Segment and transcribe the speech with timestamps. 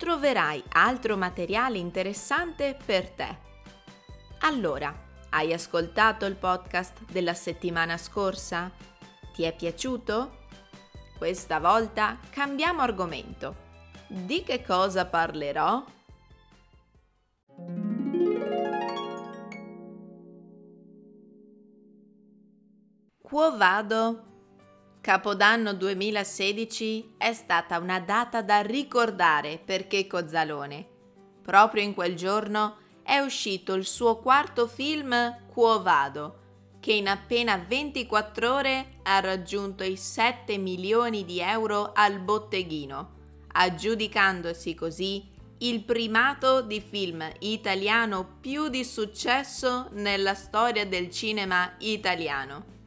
[0.00, 3.36] troverai altro materiale interessante per te.
[4.38, 4.90] Allora,
[5.28, 8.70] hai ascoltato il podcast della settimana scorsa?
[9.34, 10.38] Ti è piaciuto?
[11.18, 13.54] Questa volta cambiamo argomento.
[14.08, 15.84] Di che cosa parlerò?
[23.20, 24.24] Quo vado?
[25.02, 30.86] Capodanno 2016 è stata una data da ricordare per Checco Zalone.
[31.40, 36.38] Proprio in quel giorno è uscito il suo quarto film Quo Vado,
[36.80, 43.12] che in appena 24 ore ha raggiunto i 7 milioni di euro al botteghino,
[43.52, 45.26] aggiudicandosi così
[45.60, 52.78] il primato di film italiano più di successo nella storia del cinema italiano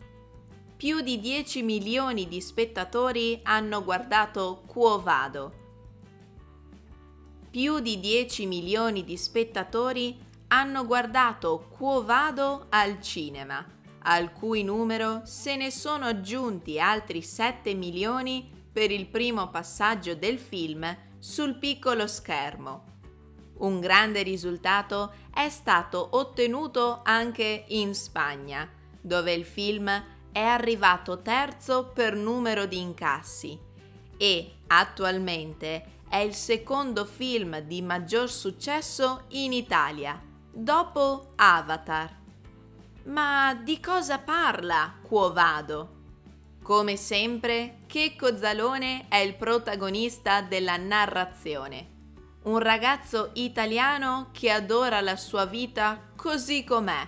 [0.84, 5.53] più di 10 milioni di spettatori hanno guardato Quo Vado.
[7.50, 13.66] Più di 10 milioni di spettatori hanno guardato Quo Vado al cinema,
[14.00, 20.38] al cui numero se ne sono aggiunti altri 7 milioni per il primo passaggio del
[20.38, 20.86] film
[21.17, 22.84] sul piccolo schermo.
[23.59, 29.89] Un grande risultato è stato ottenuto anche in Spagna, dove il film
[30.34, 33.58] è arrivato terzo per numero di incassi
[34.17, 40.20] e attualmente è il secondo film di maggior successo in Italia,
[40.52, 42.22] dopo Avatar.
[43.06, 46.02] Ma di cosa parla Quo Vado?
[46.61, 51.92] Come sempre, Checco Zalone è il protagonista della narrazione.
[52.43, 57.08] Un ragazzo italiano che adora la sua vita così com'è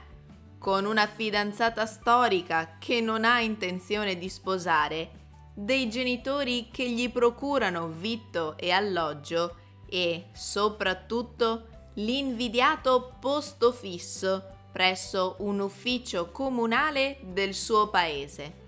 [0.66, 5.12] con una fidanzata storica che non ha intenzione di sposare,
[5.53, 11.68] dei genitori che gli procurano vitto e alloggio e, soprattutto,
[11.98, 18.64] l'invidiato posto fisso presso un ufficio comunale del suo paese.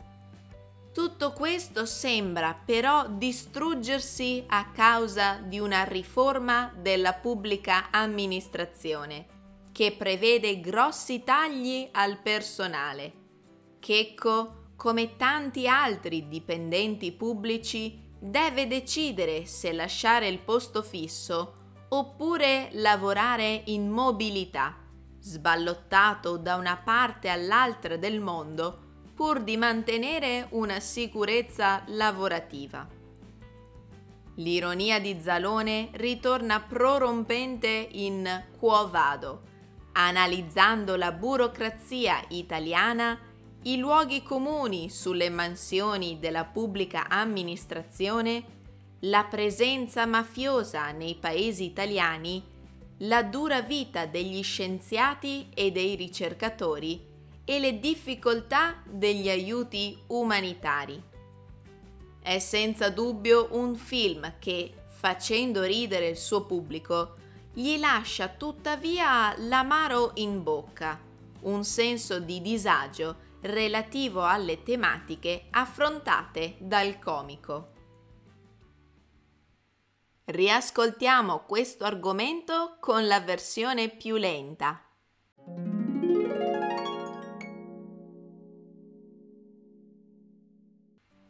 [0.93, 9.36] Tutto questo sembra però distruggersi a causa di una riforma della pubblica amministrazione
[9.77, 13.13] che prevede grossi tagli al personale.
[13.77, 23.61] Checco, come tanti altri dipendenti pubblici, deve decidere se lasciare il posto fisso oppure lavorare
[23.65, 24.75] in mobilità,
[25.19, 28.79] sballottato da una parte all'altra del mondo
[29.13, 32.87] pur di mantenere una sicurezza lavorativa.
[34.37, 39.53] L'ironia di Zalone ritorna prorompente in Quo Vado,
[39.99, 43.19] analizzando la burocrazia italiana,
[43.63, 48.55] i luoghi comuni sulle mansioni della pubblica amministrazione,
[49.01, 52.43] la presenza mafiosa nei paesi italiani,
[53.01, 57.03] la dura vita degli scienziati e dei ricercatori
[57.43, 61.01] e le difficoltà degli aiuti umanitari.
[62.21, 67.15] È senza dubbio un film che, facendo ridere il suo pubblico,
[67.57, 71.01] gli lascia tuttavia l'amaro in bocca,
[71.41, 77.71] un senso di disagio relativo alle tematiche affrontate dal comico.
[80.25, 84.79] Riascoltiamo questo argomento con la versione più lenta.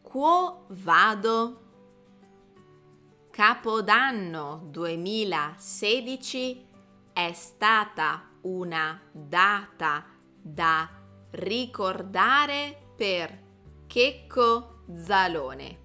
[0.01, 1.66] Quo vado
[3.37, 6.65] Capodanno 2016
[7.13, 10.05] è stata una data
[10.41, 10.89] da
[11.29, 13.43] ricordare per
[13.85, 15.79] Checco Zalone.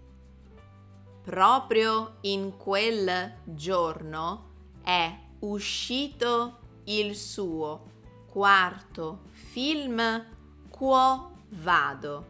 [1.22, 4.52] Proprio in quel giorno
[4.82, 7.82] è uscito il suo
[8.30, 10.24] quarto film
[10.70, 12.26] Quo Vado,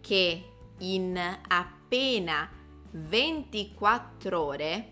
[0.00, 1.16] che in
[1.46, 2.57] appena
[2.90, 4.88] 24 ore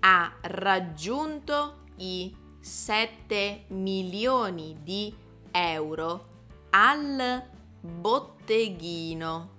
[0.00, 5.14] ha raggiunto i 7 milioni di
[5.50, 6.34] euro
[6.70, 7.42] al
[7.80, 9.50] botteghino,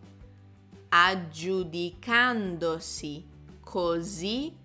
[0.90, 3.26] aggiudicandosi
[3.64, 4.56] così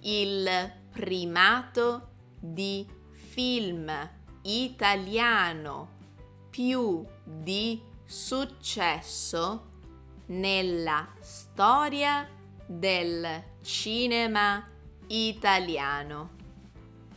[0.00, 2.08] il primato
[2.38, 3.90] di film
[4.42, 5.94] italiano
[6.50, 9.70] più di successo
[10.26, 12.35] nella storia
[12.66, 14.66] del cinema
[15.06, 16.30] italiano.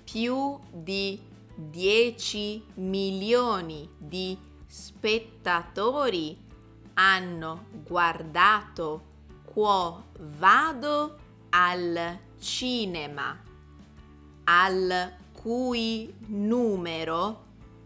[0.03, 1.19] Più di
[1.55, 6.37] 10 milioni di spettatori
[6.93, 9.07] hanno guardato
[9.45, 10.05] Quo
[10.37, 11.17] vado
[11.49, 13.41] al cinema,
[14.43, 17.45] al cui numero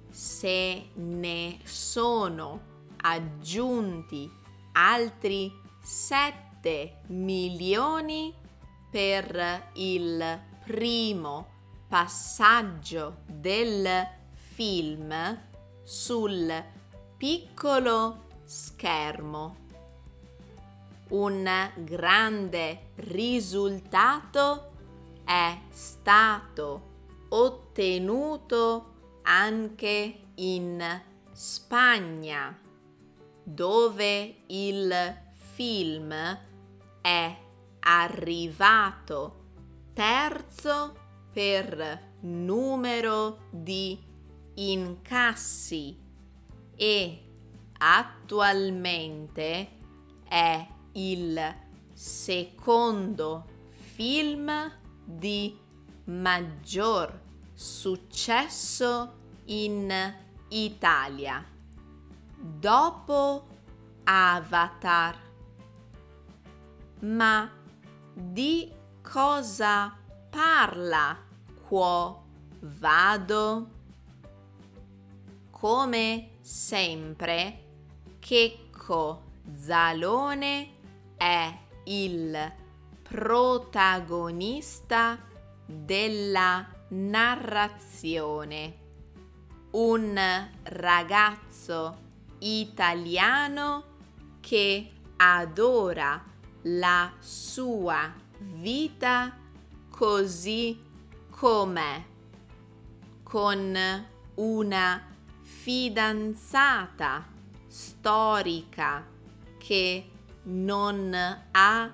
[0.10, 2.62] se ne sono
[2.98, 4.30] aggiunti
[4.74, 5.52] altri
[6.64, 8.34] 7 milioni
[8.90, 11.48] per il primo
[11.90, 15.14] passaggio del film
[15.84, 16.64] sul
[17.18, 19.58] piccolo schermo.
[21.10, 24.72] Un grande risultato
[25.26, 26.92] è stato
[27.28, 28.94] ottenuto
[29.24, 31.02] anche in
[31.34, 32.58] Spagna,
[33.44, 35.22] dove il
[35.54, 36.52] film
[37.04, 37.38] è
[37.82, 39.42] arrivato
[39.94, 40.96] terzo
[41.34, 44.00] per numero di
[44.56, 46.00] incassi
[46.78, 47.24] e
[47.78, 49.70] attualmente
[50.26, 51.56] è il
[51.92, 54.72] secondo film
[55.04, 55.60] di
[56.06, 57.20] maggior
[57.54, 59.14] successo
[59.46, 60.16] in
[60.48, 61.46] Italia
[62.38, 63.48] dopo
[64.04, 65.33] Avatar.
[67.04, 67.52] Ma
[68.14, 68.72] di
[69.02, 69.98] cosa
[70.30, 71.18] parla
[71.68, 72.24] quo
[72.62, 73.72] vado?
[75.50, 77.64] Come sempre,
[78.20, 79.24] Checco
[79.54, 80.70] Zalone
[81.18, 82.54] è il
[83.02, 85.20] protagonista
[85.66, 88.78] della narrazione.
[89.72, 91.98] Un ragazzo
[92.40, 93.84] italiano
[94.40, 96.32] che adora
[96.64, 99.38] la sua vita
[99.90, 100.82] così
[101.30, 102.04] com'è,
[103.24, 104.06] con
[104.36, 105.08] una
[105.42, 107.28] fidanzata
[107.68, 109.06] storica
[109.58, 110.10] che
[110.44, 111.14] non
[111.52, 111.92] ha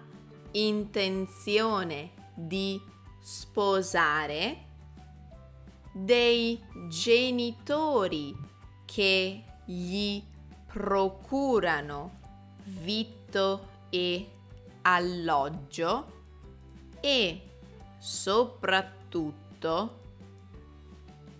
[0.51, 2.81] intenzione di
[3.19, 4.66] sposare,
[5.92, 8.36] dei genitori
[8.86, 10.24] che gli
[10.66, 12.18] procurano
[12.63, 14.39] vitto e
[14.81, 16.18] alloggio
[17.00, 17.42] e
[17.98, 19.98] soprattutto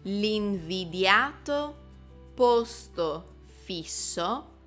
[0.04, 1.76] l'invidiato
[2.34, 4.58] posto fisso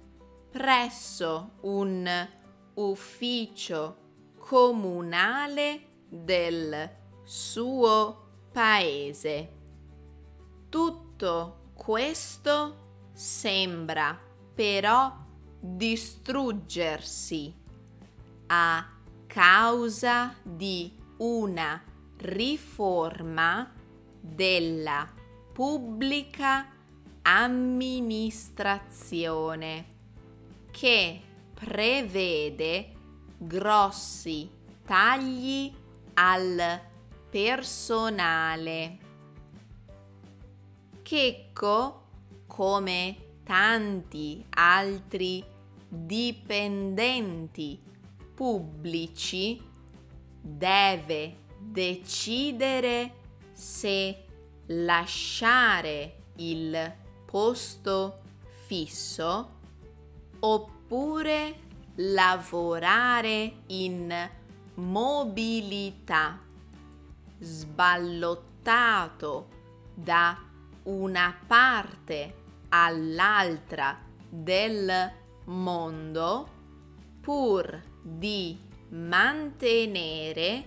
[0.51, 2.29] presso un
[2.75, 3.97] ufficio
[4.39, 6.91] comunale del
[7.23, 9.61] suo paese.
[10.69, 14.21] Tutto questo sembra
[14.55, 15.11] però
[15.59, 17.62] distruggersi
[18.55, 18.87] a
[19.27, 21.83] causa di una
[22.19, 23.73] riforma
[24.21, 25.11] della
[25.55, 26.67] pubblica
[27.23, 29.87] amministrazione
[30.71, 31.23] che
[31.55, 32.93] prevede
[33.39, 34.51] grossi
[34.85, 35.73] tagli
[36.13, 36.79] al
[37.31, 38.99] personale.
[41.01, 42.03] Checco,
[42.47, 45.43] come tanti altri
[45.89, 47.92] dipendenti
[48.43, 49.63] pubblici,
[50.41, 53.13] deve decidere
[53.53, 54.25] se
[54.67, 56.93] lasciare il
[57.25, 58.19] posto
[58.67, 59.61] fisso
[60.41, 61.55] oppure
[61.95, 64.31] lavorare in
[64.75, 66.41] mobilità,
[67.39, 69.49] sballottato
[69.95, 70.37] da
[70.83, 72.35] una parte
[72.71, 75.13] all'altra del
[75.45, 76.49] mondo
[77.21, 80.65] pur di mantenere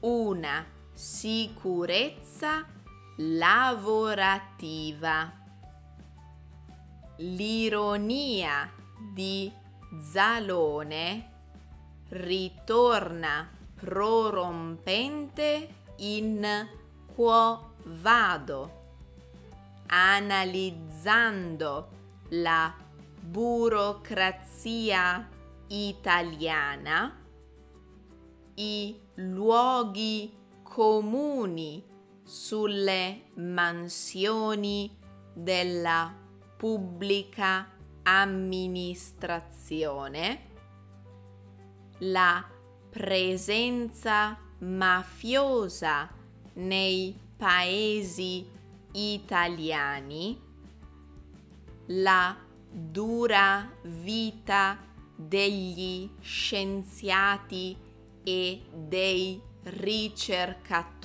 [0.00, 2.66] una sicurezza
[3.16, 5.32] lavorativa.
[7.16, 8.70] L'ironia
[9.12, 9.52] di
[10.00, 11.30] Zalone
[12.08, 16.66] ritorna prorompente in
[17.14, 18.80] Quo Vado,
[19.86, 21.88] analizzando
[22.30, 22.74] la
[23.20, 25.28] burocrazia
[25.72, 27.18] italiana,
[28.56, 30.30] i luoghi
[30.62, 31.82] comuni
[32.22, 34.94] sulle mansioni
[35.32, 36.14] della
[36.58, 37.70] pubblica
[38.02, 40.50] amministrazione,
[42.00, 42.46] la
[42.90, 46.10] presenza mafiosa
[46.54, 48.44] nei paesi
[48.92, 50.38] italiani,
[51.86, 52.36] la
[52.70, 54.90] dura vita
[55.26, 57.76] degli scienziati
[58.22, 61.00] e dei ricercatori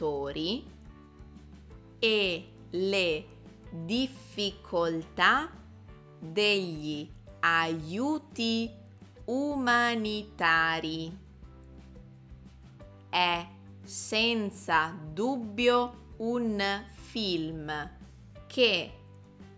[1.99, 3.25] e le
[3.69, 5.51] difficoltà
[6.19, 7.09] degli
[7.39, 8.71] aiuti
[9.25, 11.17] umanitari.
[13.09, 13.47] È
[13.83, 17.91] senza dubbio un film
[18.47, 18.91] che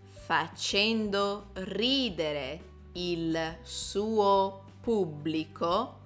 [0.06, 2.69] facendo ridere
[3.00, 6.00] il suo pubblico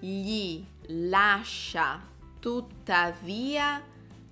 [0.00, 2.02] gli lascia
[2.40, 3.80] tuttavia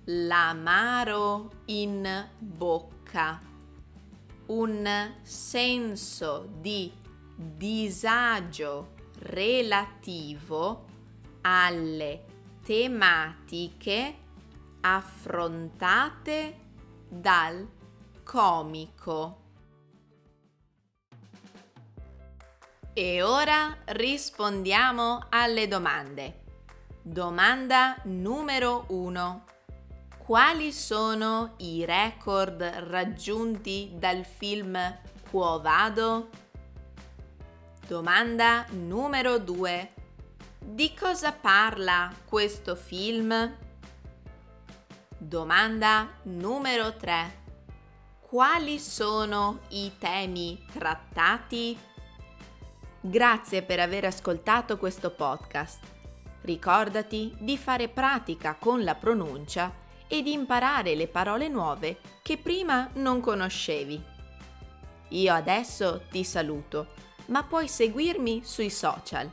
[0.03, 3.39] l'amaro in bocca,
[4.47, 6.91] un senso di
[7.35, 10.85] disagio relativo
[11.41, 12.25] alle
[12.63, 14.15] tematiche
[14.81, 16.59] affrontate
[17.07, 17.65] dal
[18.23, 19.45] comico.
[22.99, 26.45] E ora rispondiamo alle domande.
[26.99, 29.45] Domanda numero 1.
[30.17, 34.75] Quali sono i record raggiunti dal film
[35.29, 36.29] Quo Vado?
[37.85, 39.93] Domanda numero 2.
[40.57, 43.57] Di cosa parla questo film?
[45.19, 47.43] Domanda numero 3.
[48.21, 51.77] Quali sono i temi trattati?
[52.99, 55.79] Grazie per aver ascoltato questo podcast.
[56.41, 59.71] Ricordati di fare pratica con la pronuncia
[60.07, 64.03] e di imparare le parole nuove che prima non conoscevi.
[65.09, 66.87] Io adesso ti saluto,
[67.27, 69.29] ma puoi seguirmi sui social.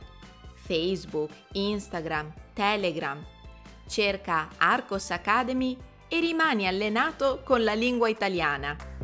[0.53, 3.23] Facebook, Instagram, Telegram.
[3.87, 5.75] Cerca Arcos Academy
[6.07, 8.94] e rimani allenato con la lingua italiana.